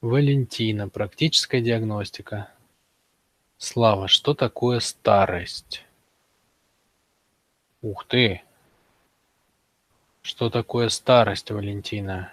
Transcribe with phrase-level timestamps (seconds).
[0.00, 0.88] Валентина.
[0.88, 2.48] Практическая диагностика.
[3.56, 5.84] Слава, что такое старость?
[7.82, 8.42] Ух ты!
[10.22, 12.32] Что такое старость, Валентина?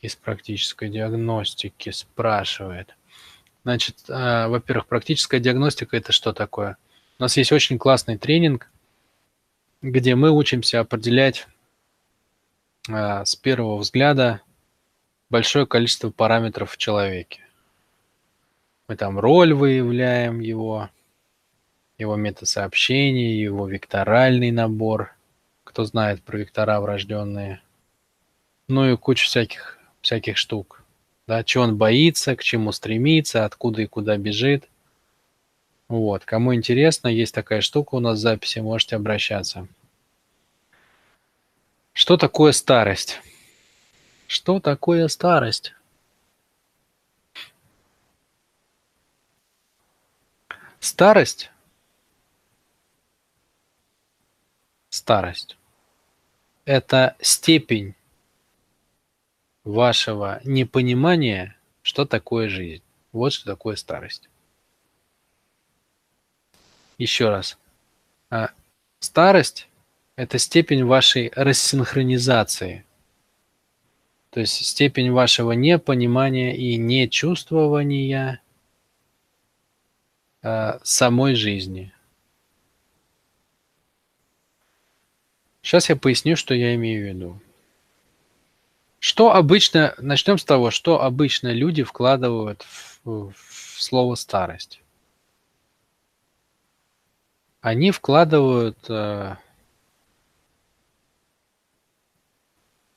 [0.00, 2.96] Из практической диагностики спрашивает.
[3.62, 6.76] Значит, э, во-первых, практическая диагностика– это что такое?
[7.18, 8.68] У нас есть очень классный тренинг,
[9.82, 11.46] где мы учимся определять
[12.88, 14.40] э, с первого взгляда
[15.30, 17.40] большое количество параметров в человеке.
[18.88, 20.88] Мы там роль выявляем его,
[21.98, 25.14] его метод сообщения, его векторальный набор.
[25.64, 27.60] Кто знает про вектора врожденные.
[28.68, 30.82] Ну и кучу всяких, всяких штук.
[31.26, 34.66] Да, чего он боится, к чему стремится, откуда и куда бежит.
[35.88, 39.68] Вот, кому интересно, есть такая штука у нас в записи, можете обращаться.
[41.92, 43.20] Что такое старость?
[44.28, 45.72] Что такое старость?
[50.80, 51.50] Старость?
[54.90, 55.56] Старость.
[56.66, 57.94] Это степень
[59.64, 62.82] вашего непонимания, что такое жизнь.
[63.12, 64.28] Вот что такое старость.
[66.98, 67.56] Еще раз.
[68.28, 68.50] А,
[69.00, 69.68] старость–
[70.16, 72.84] это степень вашей рассинхронизации,
[74.38, 78.40] то есть степень вашего непонимания и нечувствования
[80.42, 81.92] э, самой жизни.
[85.60, 87.40] Сейчас я поясню, что я имею в виду.
[89.00, 94.80] Что обычно, начнем с того, что обычно люди вкладывают в, в слово старость.
[97.60, 99.34] Они вкладывают э,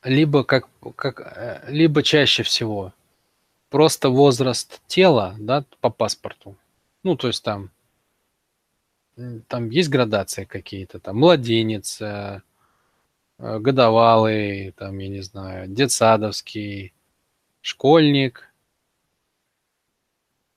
[0.04, 2.94] либо как, как э, либо чаще всего
[3.70, 6.56] просто возраст тела, да, по паспорту.
[7.04, 7.72] Ну, то есть там
[9.48, 12.42] там есть градации какие-то, там младенец, э,
[13.38, 16.94] э, годовалый, там, я не знаю, детсадовский,
[17.62, 18.52] школьник,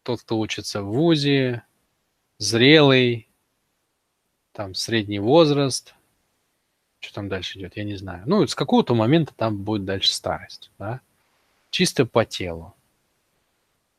[0.03, 1.63] тот, кто учится в ВУЗе,
[2.39, 3.29] зрелый,
[4.53, 5.94] там средний возраст,
[7.05, 8.23] что там дальше идет, я не знаю.
[8.27, 11.01] Ну, с какого-то момента там будет дальше старость, да?
[11.71, 12.75] Чисто по телу.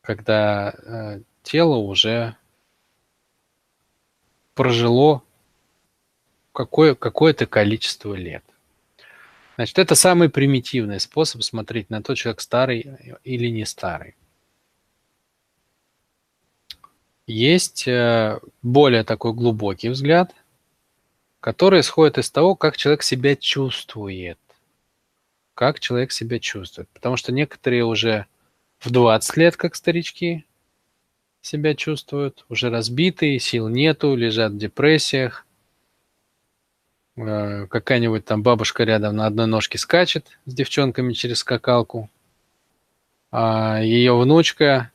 [0.01, 2.35] Когда э, тело уже
[4.53, 5.23] прожило
[6.53, 8.43] какое, какое-то количество лет.
[9.55, 14.15] Значит, это самый примитивный способ смотреть на то, человек старый или не старый.
[17.27, 20.33] Есть э, более такой глубокий взгляд–
[21.45, 24.39] который исходит из того, как человек себя чувствует.
[25.53, 26.89] Как человек себя чувствует.
[26.89, 28.25] Потому что некоторые уже
[28.79, 30.43] в 20 лет, как старички,
[31.41, 35.45] себя чувствуют, уже разбитые, сил нету, лежат в депрессиях.
[37.15, 42.09] Э, какая-нибудь там бабушка рядом на одной ножке скачет с девчонками через скакалку.
[43.29, 44.89] А ее внучка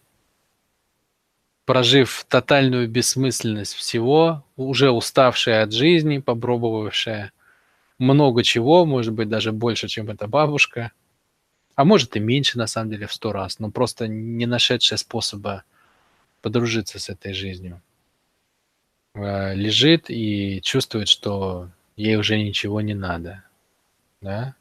[1.70, 7.30] прожив тотальную бессмысленность всего, уже уставшая от жизни, попробовавшая
[7.96, 10.90] много чего, может быть, даже больше, чем эта бабушка,
[11.76, 15.62] а может и меньше, на самом деле, в сто раз, но просто не нашедшая способа
[16.42, 17.80] подружиться с этой жизнью.
[19.14, 23.44] Э, лежит и чувствует, что ей уже ничего не надо.
[24.20, 24.56] Да?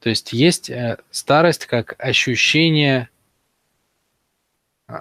[0.00, 3.10] То есть есть э, старость как ощущение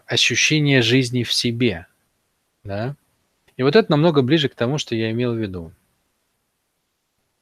[0.06, 1.88] ощущение жизни в себе.
[2.64, 2.96] Да?
[3.58, 5.72] И вот это намного ближе к тому, что я имел в виду.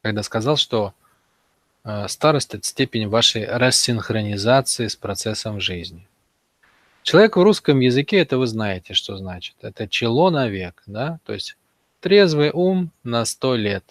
[0.01, 0.93] Когда сказал, что
[1.83, 6.07] э, старость– это степень вашей рассинхронизации с процессом жизни.
[7.03, 9.55] Человек в русском языке, это вы знаете, что значит.
[9.61, 11.19] Это чело на век, да?
[11.25, 11.55] То есть
[11.99, 13.83] трезвый ум на сто лет.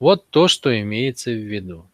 [0.00, 1.86] Вот то, что имеется в виду.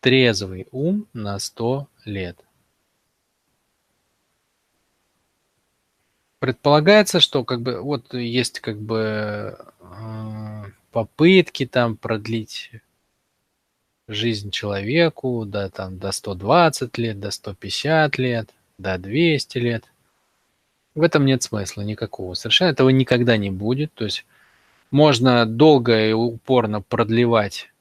[0.00, 2.36] Трезвый ум на сто лет.
[6.44, 12.70] Предполагается, что как бы вот есть как бы э, попытки там продлить
[14.08, 19.84] жизнь человеку, да, там до 120 лет, до 150 лет, до 200 лет.
[20.94, 22.34] В этом нет смысла никакого.
[22.34, 23.94] Совершенно этого никогда не будет.
[23.94, 24.26] То есть
[24.90, 27.72] можно долго и упорно продлевать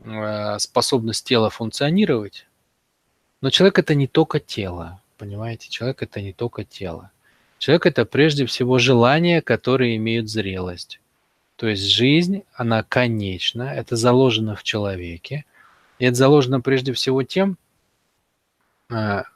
[0.00, 2.46] э, способность тела функционировать,
[3.40, 5.70] но человек это не только тело, понимаете?
[5.70, 7.10] Человек это не только тело.
[7.62, 10.98] Человек– это прежде всего желания, которые имеют зрелость.
[11.54, 15.44] То есть жизнь, она конечна, это заложено в человеке.
[16.00, 17.56] И это заложено прежде всего тем,
[18.90, 19.26] А,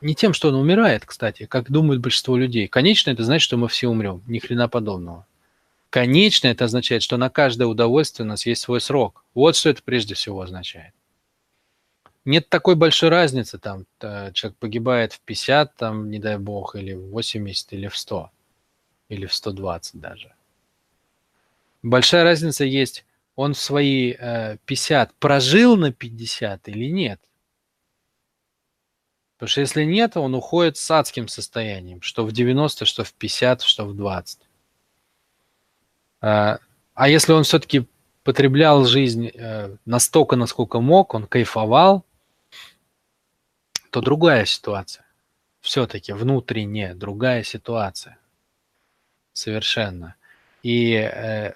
[0.00, 2.68] не тем, что он умирает, кстати, как думают большинство людей.
[2.68, 4.22] Конечно, это значит, что мы все умрем.
[4.28, 5.26] Ни хрена подобного.
[5.90, 9.24] Конечно, это означает, что на каждое удовольствие у нас есть свой срок.
[9.34, 10.94] Вот что это прежде всего означает.
[12.24, 17.10] Нет такой большой разницы, там, человек погибает в 50, там, не дай бог, или в
[17.10, 18.30] 80, или в 100,
[19.08, 20.32] или в 120 даже.
[21.82, 23.04] Большая разница есть,
[23.34, 27.20] он в свои э, 50 прожил на 50 или нет.
[29.36, 33.62] Потому что если нет, он уходит с адским состоянием, что в 90, что в 50,
[33.62, 34.38] что в 20.
[36.20, 36.58] А,
[36.94, 37.88] а если он все-таки
[38.22, 42.04] потреблял жизнь э, настолько, насколько мог, он кайфовал,
[43.92, 45.04] то другая ситуация.
[45.60, 48.18] Все-таки внутренне другая ситуация.
[49.34, 50.16] Совершенно.
[50.62, 51.52] И, э,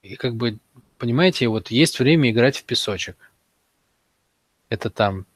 [0.00, 0.58] и как бы,
[0.96, 3.18] понимаете, вот есть время играть в песочек.
[4.70, 5.26] Это там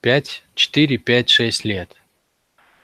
[0.00, 1.96] 5, 4, 5, 6 лет.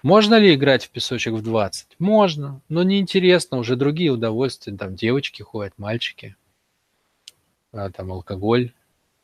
[0.02, 1.96] Можно ли играть в песочек в 20?
[1.98, 6.36] Можно, но неинтересно, уже другие удовольствия, там девочки ходят, мальчики,
[7.72, 8.72] а, там алкоголь,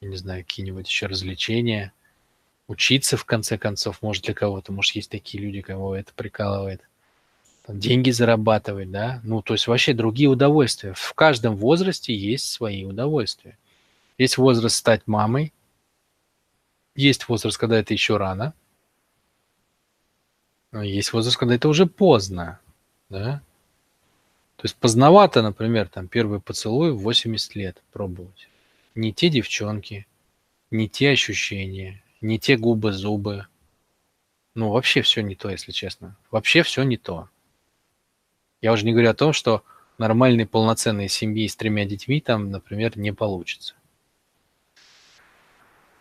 [0.02, 1.92] я не знаю, какие-нибудь еще развлечения,
[2.66, 6.82] учиться в конце концов, может для кого-то, может есть такие люди, кого это прикалывает,
[7.64, 10.92] там, деньги зарабатывать, да, ну то есть вообще другие удовольствия.
[10.94, 13.56] В каждом возрасте есть свои удовольствия.
[14.18, 15.52] Есть возраст стать мамой,
[16.96, 18.54] есть возраст, когда это еще рано,
[20.72, 22.58] есть возраст, когда это уже поздно,
[23.08, 23.40] да.
[24.56, 28.48] То есть поздновато, например, там первый поцелуй в 80 лет пробовать.
[28.94, 30.06] Не те девчонки,
[30.70, 33.46] не те ощущения, не те губы-зубы.
[34.54, 36.16] Ну, вообще все не то, если честно.
[36.30, 37.28] Вообще все не то.
[38.60, 39.64] Я уже не говорю о том, что
[39.98, 43.74] нормальной полноценной семьи с тремя детьми там, например, не получится.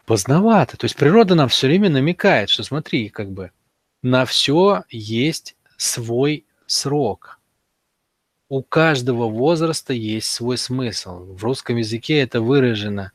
[0.05, 0.77] Поздновато.
[0.77, 3.51] То есть природа нам все время намекает, что смотри, как бы
[4.01, 7.39] на все есть свой срок.
[8.51, 11.23] У каждого возраста есть свой смысл.
[11.23, 13.13] В русском языке это выражено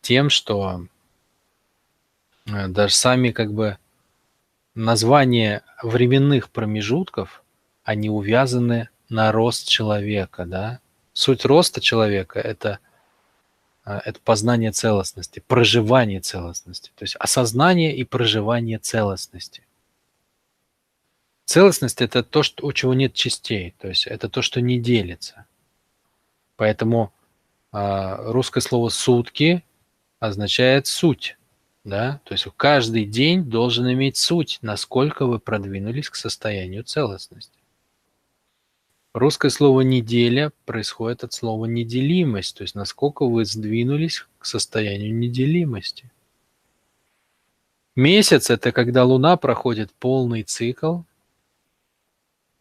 [0.00, 0.86] тем, что
[2.46, 3.78] э, даже сами как бы
[4.76, 7.42] названия временных промежутков,
[7.82, 10.78] они увязаны на рост человека, да.
[11.14, 12.78] Суть роста человека– это,
[13.86, 19.64] э, это познание целостности, проживание целостности, то есть осознание и проживание целостности.
[21.48, 25.46] Целостность– это то, что, у чего нет частей, то есть это то, что не делится.
[26.56, 27.10] Поэтому
[27.72, 29.64] э, русское слово «сутки»
[30.20, 31.38] означает «суть».
[31.84, 32.20] Да?
[32.24, 37.58] То есть каждый день должен иметь суть, насколько вы продвинулись к состоянию целостности.
[39.14, 46.10] Русское слово «неделя» происходит от слова «неделимость», то есть насколько вы сдвинулись к состоянию неделимости.
[47.96, 50.98] Месяц– это когда Луна проходит полный цикл,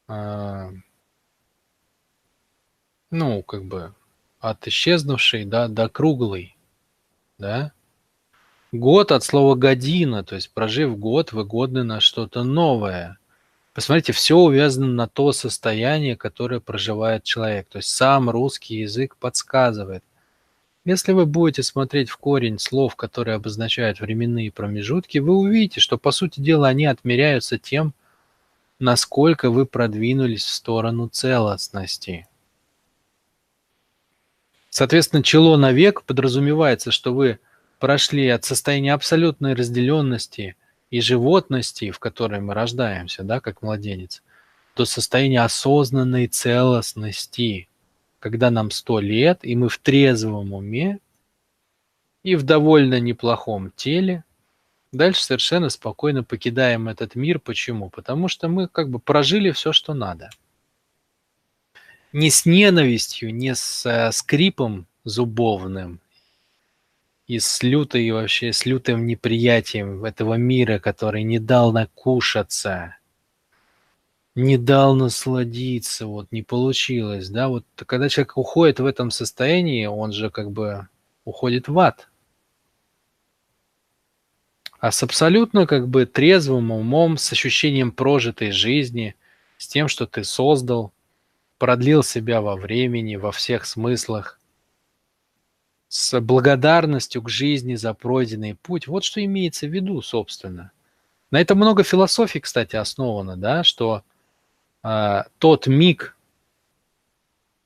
[0.08, 0.72] а,
[3.12, 3.94] ну, как бы
[4.40, 6.56] от исчезнувшей да, до круглой,
[7.38, 7.72] да.
[8.72, 13.18] Год от слова година, то есть прожив год, вы годны на что-то новое.
[13.74, 17.68] Посмотрите, все увязано на то состояние, которое проживает человек.
[17.70, 20.04] То есть сам русский язык подсказывает.
[20.84, 26.12] Если вы будете смотреть в корень слов, которые обозначают временные промежутки, вы увидите, что, по
[26.12, 27.94] сути дела, они отмеряются тем,
[28.80, 32.28] насколько вы продвинулись в сторону целостности.
[34.70, 37.40] Соответственно, чело на век подразумевается, что вы
[37.80, 40.56] прошли от состояния абсолютной разделенности
[40.92, 44.22] и животности, в которой мы рождаемся, да, как младенец,
[44.76, 47.68] до состояния осознанной целостности,
[48.20, 51.00] когда нам сто лет, и мы в трезвом уме
[52.24, 54.24] и в довольно неплохом теле
[54.92, 57.40] Дальше совершенно спокойно покидаем этот мир.
[57.40, 57.90] Почему?
[57.90, 60.30] Потому что мы как бы прожили все, что надо.
[62.14, 66.00] Не с ненавистью, не с э, скрипом зубовным
[67.28, 72.96] и с лютой вообще, с лютым неприятием этого мира, который не дал накушаться,
[74.36, 80.14] не дал насладиться, вот не получилось, да, вот когда человек уходит в этом состоянии, он
[80.14, 80.88] же как бы
[81.26, 82.07] уходит в ад,
[84.80, 89.16] а с абсолютно как бы трезвым умом, с ощущением прожитой жизни,
[89.58, 90.92] с тем, что ты создал,
[91.58, 94.40] продлил себя во времени, во всех смыслах,
[95.90, 98.88] с благодарностью к жизни за пройденный путь.
[98.88, 100.72] Вот что имеется в виду, собственно.
[101.32, 104.04] На этом много философий, кстати, основано, да, что
[104.84, 106.16] э, тот миг,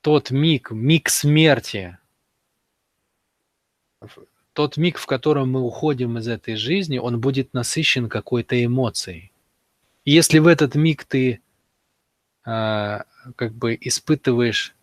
[0.01, 1.97] тот миг, миг смерти,
[4.53, 9.31] тот миг, в котором мы уходим из этой жизни, он будет насыщен какой-то эмоцией.
[10.03, 11.41] И если в этот миг ты
[12.43, 13.05] а,
[13.35, 14.75] как бы испытываешь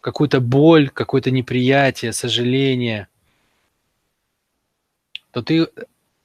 [0.00, 3.08] какую-то боль, какое-то неприятие, сожаление,
[5.30, 5.68] то ты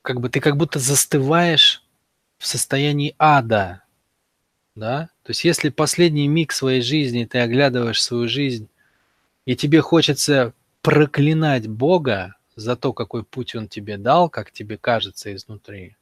[0.02, 1.84] как бы ты как будто застываешь
[2.38, 3.84] в состоянии ада,
[4.76, 5.10] да?
[5.24, 8.68] То есть если последний миг своей жизни ты оглядываешь свою жизнь,
[9.46, 15.34] и тебе хочется проклинать Бога за то, какой путь Он тебе дал, как тебе кажется
[15.34, 15.96] изнутри,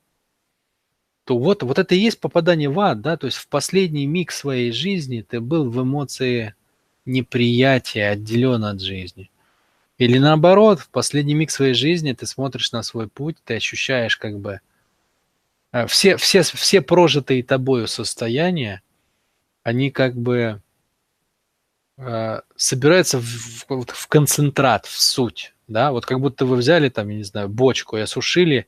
[1.27, 4.31] то вот, вот это и есть попадание в ад, да, то есть в последний миг
[4.31, 6.55] своей жизни ты был в эмоции
[7.05, 9.29] неприятия, отделен от жизни.
[9.97, 14.39] Или наоборот, в последний миг своей жизни ты смотришь на свой путь, ты ощущаешь как
[14.39, 14.61] бы
[15.73, 18.81] э, все, все, все прожитые тобою состояния,
[19.63, 20.61] они как бы
[21.97, 27.09] э, собираются в, в, в концентрат, в суть, да, вот как будто вы взяли там,
[27.09, 28.67] я не знаю, бочку и осушили,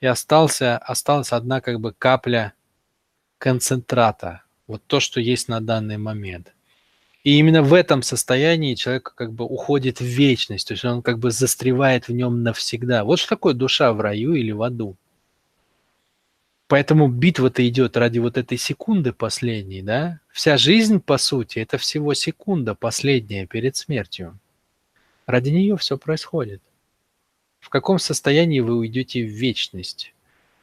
[0.00, 2.54] и остался, осталась одна как бы капля
[3.38, 6.52] концентрата, вот то, что есть на данный момент–
[7.22, 11.18] и именно в этом состоянии человек как бы уходит в вечность, то есть он как
[11.18, 13.04] бы застревает в нем навсегда.
[13.04, 14.96] Вот что такое душа в раю или в аду.
[16.70, 20.20] Поэтому битва-то идет ради вот этой секунды последней, да?
[20.28, 24.38] Вся жизнь, по сути, это всего секунда последняя перед смертью.
[25.26, 26.62] Ради нее все происходит.
[27.58, 30.14] В каком состоянии вы уйдете в вечность?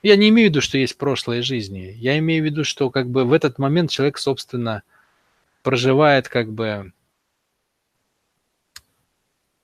[0.01, 1.93] Я не имею в виду, что есть прошлые жизни.
[1.97, 4.83] Я имею в виду, что как бы в этот момент человек, собственно,
[5.61, 6.93] проживает как бы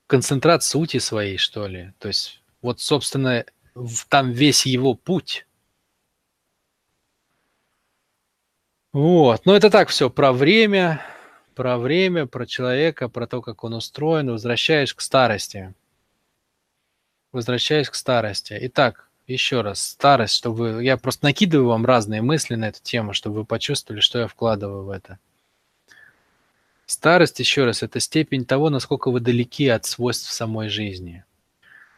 [0.06, 1.94] концентрат сути своей, что ли.
[1.98, 3.46] То есть вот, собственно,
[4.10, 5.46] там весь его путь.
[8.94, 9.44] Вот.
[9.44, 11.04] Но это так все про время,
[11.56, 14.30] про время, про человека, про то, как он устроен.
[14.30, 15.74] Возвращаясь к старости.
[17.32, 18.56] Возвращаясь к старости.
[18.62, 20.84] Итак, еще раз, старость, чтобы...
[20.84, 24.84] Я просто накидываю вам разные мысли на эту тему, чтобы вы почувствовали, что я вкладываю
[24.84, 25.18] в это.
[26.86, 31.24] Старость, еще раз, это степень того, насколько вы далеки от свойств самой жизни.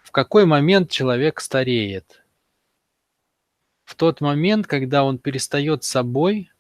[0.03, 2.23] В какой момент человек стареет?
[3.85, 6.51] В тот момент, когда он перестает собой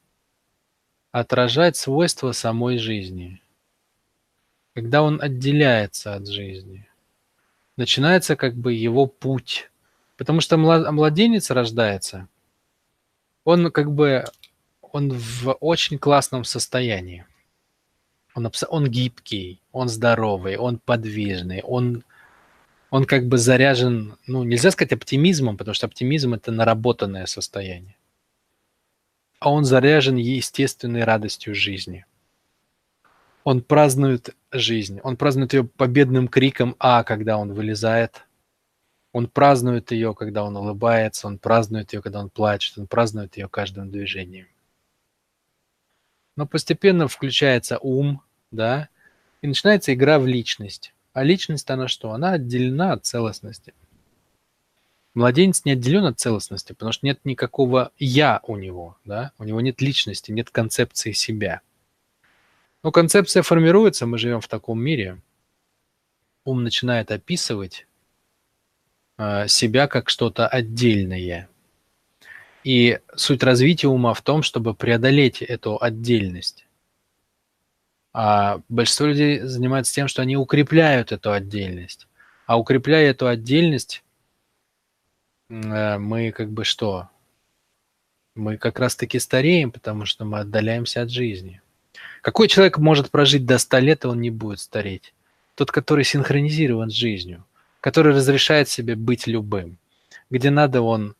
[1.20, 3.40] отражать свойства самой жизни.
[4.74, 6.86] Когда он отделяется от жизни.
[7.78, 9.70] Начинается как бы его путь.
[10.18, 12.28] Потому что младенец рождается,
[13.44, 14.24] он как бы
[14.80, 17.26] он в очень классном состоянии.
[18.34, 22.04] Он, он гибкий, он здоровый, он подвижный, он,
[22.90, 27.95] он как бы заряжен, ну, нельзя сказать оптимизмом, потому что оптимизм– это наработанное состояние.
[29.38, 32.06] А он заряжен естественной радостью жизни.
[33.44, 38.26] Он празднует жизнь, он празднует ее победным криком «А», когда он вылезает.
[39.12, 43.48] Он празднует ее, когда он улыбается, он празднует ее, когда он плачет, он празднует ее
[43.48, 44.48] каждым движением.
[46.36, 48.88] Но постепенно включается ум, да,
[49.42, 50.92] и начинается игра в личность.
[51.12, 52.12] А личность, она что?
[52.12, 53.72] Она отделена от целостности.
[55.16, 59.62] Младенец не отделен от целостности, потому что нет никакого «я» у него, да, у него
[59.62, 61.62] нет личности, нет концепции себя.
[62.82, 65.18] Но концепция формируется, мы живем в таком мире.
[66.44, 67.86] Ум начинает описывать
[69.16, 71.48] э, себя как что-то отдельное.
[72.62, 76.66] И суть развития ума в том, чтобы преодолеть эту отдельность.
[78.12, 82.06] А большинство людей занимается тем, что они укрепляют эту отдельность.
[82.44, 84.02] А укрепляя эту отдельность,
[85.48, 87.08] мы как бы что?
[88.34, 91.62] Мы как раз-таки стареем, потому что мы отдаляемся от жизни.
[92.22, 95.14] Какой человек может прожить до 100 лет, и он не будет стареть?
[95.54, 97.44] Тот, который синхронизирован с жизнью,
[97.80, 99.78] который разрешает себе быть любым.
[100.28, 101.14] Где надо, он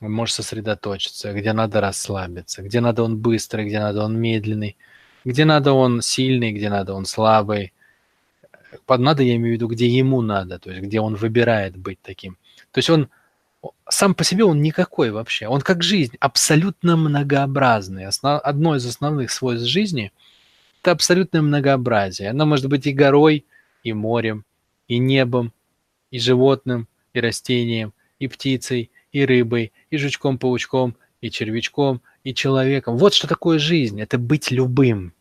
[0.00, 4.76] может сосредоточиться, где надо расслабиться, где надо он быстрый, где надо он медленный–
[5.24, 7.72] где надо он сильный, где надо он слабый.
[8.86, 12.00] Под надо я имею в виду, где ему надо, то есть где он выбирает быть
[12.02, 12.36] таким.
[12.72, 13.08] То есть он
[13.88, 15.46] сам по себе он никакой вообще.
[15.46, 18.06] Он как жизнь, абсолютно многообразный.
[18.06, 20.12] Основ, одно из основных свойств жизни–
[20.82, 22.30] это абсолютное многообразие.
[22.30, 23.44] Оно может быть и горой,
[23.82, 24.44] и морем,
[24.88, 25.52] и небом,
[26.10, 32.96] и животным, и растением, и птицей, и рыбой, и жучком-паучком, и червячком, и человеком.
[32.96, 35.12] Вот что такое жизнь– это быть любым.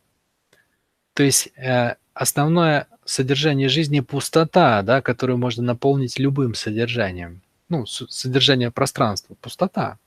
[1.14, 7.42] То есть э, основное содержание жизни– пустота, да, которую можно наполнить любым содержанием.
[7.70, 9.98] Ну, содержание пространства– пустота.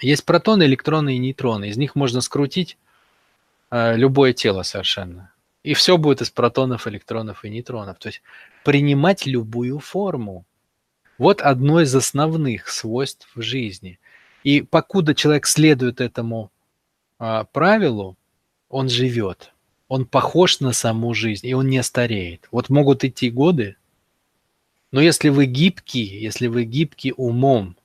[0.00, 1.68] Есть протоны, электроны и нейтроны.
[1.68, 2.78] Из них можно скрутить
[3.70, 5.32] э, любое тело совершенно.
[5.62, 7.98] И все будет из протонов, электронов и нейтронов.
[7.98, 8.22] То есть
[8.64, 10.44] принимать любую форму.
[11.18, 14.00] Вот одно из основных свойств жизни.
[14.42, 16.50] И покуда человек следует этому
[17.18, 18.16] а, правилу,
[18.68, 19.52] он живет.
[19.86, 22.48] Он похож на саму жизнь, и он не стареет.
[22.50, 23.76] Вот могут идти годы,
[24.92, 27.76] но если вы гибкий, если вы гибкий умом,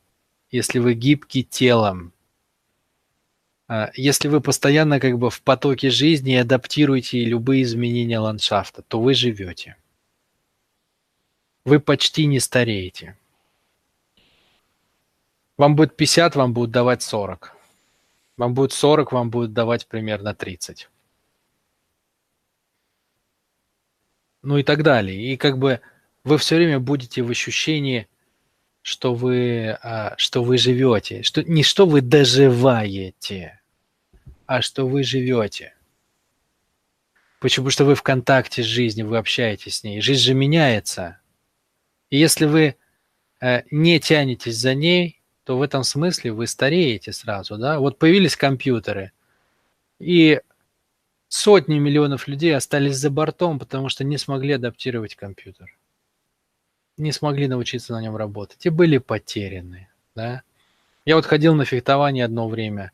[0.51, 2.11] если вы гибкий телом,
[3.69, 8.99] а, если вы постоянно как бы в потоке жизни и адаптируете любые изменения ландшафта, то
[9.01, 9.77] вы живете.
[11.63, 13.17] Вы почти не стареете.
[15.57, 17.55] Вам будет 50, вам будут давать 40.
[18.35, 20.89] Вам будет 40, вам будут давать примерно 30.
[24.43, 25.33] Ну и так далее.
[25.33, 25.81] И как бы
[26.27, 28.07] вы все время будете в ощущении,
[28.81, 31.23] что вы, а, что вы живете.
[31.23, 33.59] Что, не что вы доживаете,
[34.45, 35.73] а что вы живете.
[37.39, 37.69] Почему?
[37.69, 40.01] что вы в контакте с жизнью, вы общаетесь с ней.
[40.01, 41.19] Жизнь же меняется.
[42.09, 42.75] И если вы
[43.41, 47.79] э, не тянетесь за ней, то в этом смысле вы стареете сразу, да?
[47.79, 49.11] Вот появились компьютеры,
[49.99, 50.41] и
[51.29, 55.76] сотни миллионов людей остались за бортом, потому что не смогли адаптировать компьютер.
[56.97, 60.41] Не смогли научиться на нем работать и были потеряны, да?
[61.05, 62.91] Я вот ходил на фехтование одно время,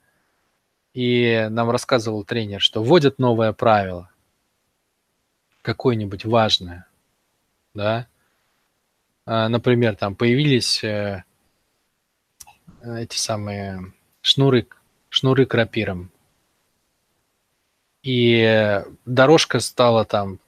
[0.93, 4.11] и нам рассказывал тренер, что вводят новое правило,
[5.61, 6.85] какое-нибудь важное,
[7.73, 8.07] да?
[9.25, 11.23] А, например, там появились э,
[12.83, 14.67] эти самые шнуры,
[15.09, 16.11] шнуры к рапирам.
[18.03, 20.39] И дорожка стала там,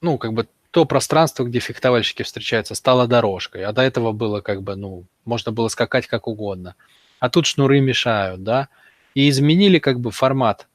[0.00, 3.64] ну, как бы то пространство, где фехтовальщики встречаются, стало дорожкой.
[3.64, 6.74] А до этого было как бы, ну, можно было скакать как угодно.
[7.20, 8.68] А тут шнуры мешают, да.
[9.14, 10.68] И изменили как бы формат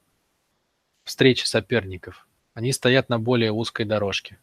[1.04, 2.28] встречи соперников.
[2.54, 4.38] Они стоят на более узкой дорожке.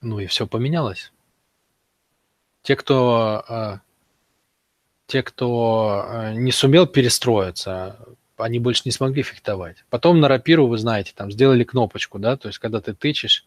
[0.00, 1.12] Ну и все поменялось.
[2.62, 3.78] Те, кто, э,
[5.06, 7.98] те, кто э, не сумел перестроиться,
[8.42, 9.84] они больше не смогли фехтовать.
[9.90, 13.46] Потом на рапиру, вы знаете, там сделали кнопочку, да, то есть когда ты тычешь,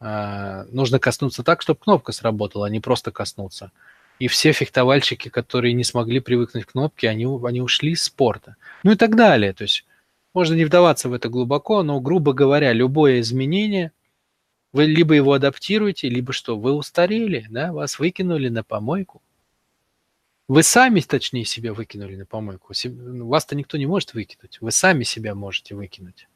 [0.00, 3.72] э, нужно коснуться так, чтобы кнопка сработала, а не просто коснуться.
[4.18, 8.56] И все фехтовальщики, которые не смогли привыкнуть к кнопке, они, они ушли из спорта.
[8.82, 9.52] Ну и так далее.
[9.52, 9.86] То есть
[10.34, 13.92] можно не вдаваться в это глубоко, но, грубо говоря, любое изменение
[14.72, 19.22] вы либо его адаптируете, либо что, вы устарели, да, вас выкинули на помойку.
[20.48, 22.72] Вы сами, точнее, себя выкинули на помойку.
[22.84, 24.58] Ну, вас-то никто не может выкинуть.
[24.62, 26.26] Вы сами себя можете выкинуть.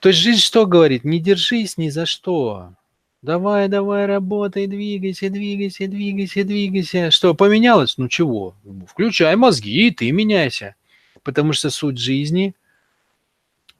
[0.00, 1.02] То есть жизнь что говорит?
[1.02, 2.74] Не держись ни за что.
[3.22, 7.10] Давай, давай, работай, двигайся, двигайся, двигайся, двигайся.
[7.10, 7.96] Что, поменялось?
[7.96, 8.54] Ну чего?
[8.86, 10.76] Включай мозги, и ты меняйся.
[11.22, 12.54] Потому что суть жизни–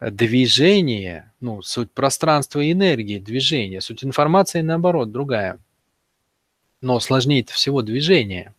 [0.00, 5.58] движение, ну, суть пространства и энергии, движение, суть информации, наоборот, другая.
[6.80, 8.54] Но сложнее всего движение.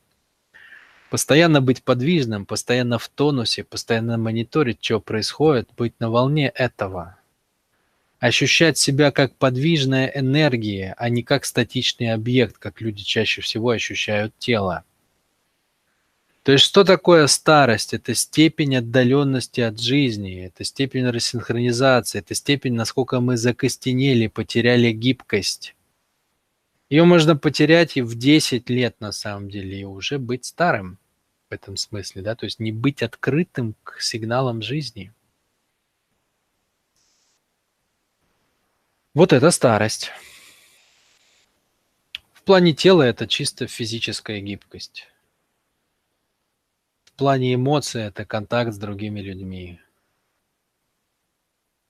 [1.10, 7.18] Постоянно быть подвижным, постоянно в тонусе, постоянно мониторить, что происходит, быть на волне этого.
[8.20, 14.34] Ощущать себя как подвижная энергия, а не как статичный объект, как люди чаще всего ощущают
[14.38, 14.84] тело.
[16.44, 17.94] То есть что такое старость?
[17.94, 25.76] Это степень отдаленности от жизни, это степень рассинхронизации, это степень, насколько мы закостенели, потеряли гибкость.
[26.90, 30.98] Ее можно потерять и в 10 лет на самом деле, и уже быть старым
[31.50, 35.14] в этом смысле, да, то есть не быть открытым к сигналам жизни.
[39.14, 40.12] Вот это старость.
[42.34, 45.08] В плане тела это чисто физическая гибкость
[47.20, 49.82] плане эмоций это контакт с другими людьми.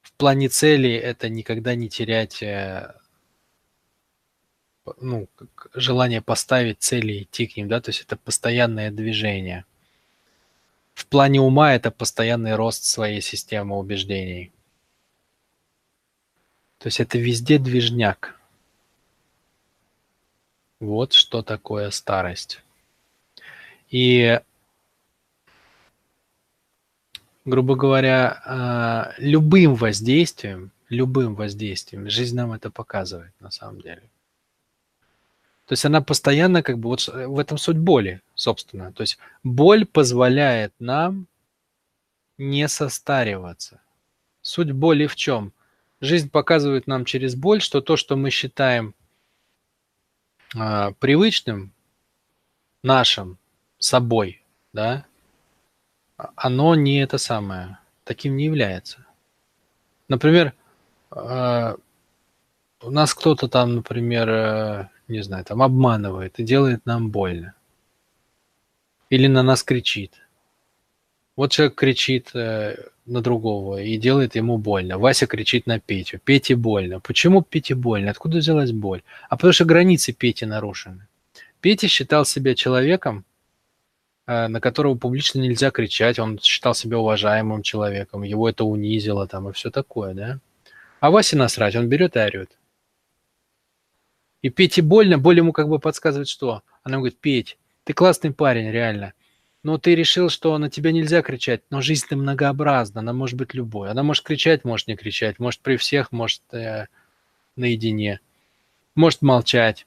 [0.02, 2.42] В плане цели это никогда не терять
[5.00, 5.28] ну,
[5.74, 9.66] желание поставить цели и идти к ним, да, то есть это постоянное движение.
[10.94, 14.52] В плане ума это постоянный рост своей системы убеждений.
[16.80, 18.40] То есть это везде движняк.
[20.80, 22.62] Вот что такое старость.
[23.90, 24.40] И
[27.46, 34.04] грубо говоря, а, любым воздействием, любым воздействием, жизнь нам это показывает на самом деле.
[35.70, 38.92] То есть она постоянно как бы, вот в этом суть боли, собственно.
[38.92, 41.28] То есть боль позволяет нам
[42.40, 43.80] не состариваться.
[44.42, 45.54] Суть боли в чем?
[46.02, 48.96] Жизнь показывает нам через боль, что то, что мы считаем
[50.56, 51.72] э, привычным,
[52.82, 53.38] нашим,
[53.78, 54.42] собой,
[54.74, 55.06] да,
[56.36, 57.78] оно не это самое.
[58.06, 59.06] таким не является.
[60.08, 60.54] Например,
[61.12, 61.76] э,
[62.82, 67.54] у нас кто-то там, например, э, не знаю, там обманывает и делает нам больно.
[69.10, 70.14] Или на нас кричит.
[71.36, 74.98] Вот человек кричит э, на другого и делает ему больно.
[74.98, 76.20] Вася кричит на Петю.
[76.20, 77.00] Пете больно.
[77.00, 78.12] Почему Пете больно?
[78.12, 79.02] Откуда взялась боль?
[79.30, 81.08] А потому что границы Пети нарушены.
[81.62, 83.26] Петя считал себя человеком,
[84.28, 86.20] э, на которого публично нельзя кричать.
[86.20, 88.24] Он считал себя уважаемым человеком.
[88.24, 90.40] Его это унизило там и все такое, да?
[91.00, 92.52] А Васе насрать, он берет и орет.
[94.42, 96.62] И Пете больно, боль ему как бы подсказывает что?
[96.84, 99.14] Она говорит, Петь, ты классный парень, реально.
[99.64, 103.90] Но ты решил, что на тебя нельзя кричать, но жизнь-то многообразна, она может быть любой.
[103.90, 106.88] Она может кричать, может не кричать, может при всех, может э,
[107.58, 108.22] наедине,
[108.96, 109.86] может молчать.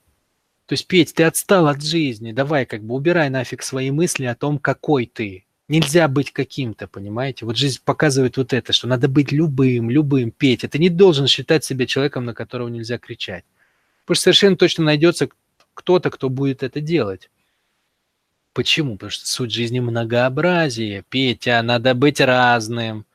[0.67, 4.35] То есть, Петь, ты отстал от жизни, давай как бы убирай нафиг свои мысли о
[4.35, 5.47] том, какой ты.
[5.69, 7.47] Нельзя быть каким-то, понимаете?
[7.47, 10.69] Вот жизнь показывает вот это, что надо быть любым, любым, Петя.
[10.69, 13.45] Ты не должен считать себя человеком, на которого нельзя кричать.
[14.13, 15.29] Потому что совершенно точно найдется
[15.73, 17.31] кто-то, кто будет это делать.
[18.53, 18.97] Почему?
[18.97, 21.03] Потому что суть жизни многообразие.
[21.09, 23.07] Петя, надо быть разным.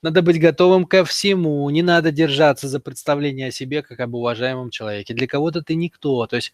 [0.00, 1.68] Надо быть готовым ко всему.
[1.70, 5.12] Не надо держаться за представление о себе как об уважаемом человеке.
[5.12, 6.24] Для кого-то ты никто.
[6.28, 6.52] То есть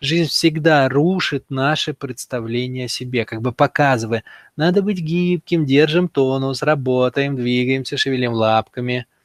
[0.00, 4.24] жизнь всегда рушит наше представление о себе, как бы показывая,
[4.56, 9.06] надо быть гибким, держим тонус, работаем, двигаемся, шевелим лапками–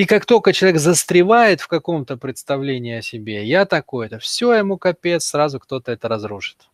[0.00, 5.26] и как только человек застревает в каком-то представлении о себе, я такой-то, все ему капец,
[5.26, 6.70] сразу кто-то это разрушит.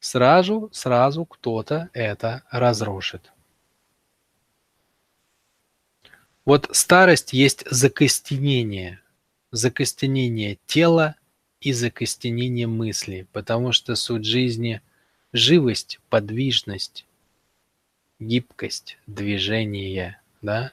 [0.00, 3.32] Сразу, сразу кто-то это разрушит.
[6.44, 9.00] Вот старость есть закостенение.
[9.52, 11.14] Закостенение тела
[11.58, 14.82] и закостенение мысли, потому что суть жизни–
[15.32, 17.06] живость, подвижность,
[18.18, 20.72] гибкость, движение– да?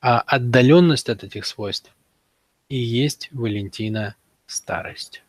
[0.00, 1.94] А отдаленность от этих свойств
[2.68, 5.22] и есть Валентина старость.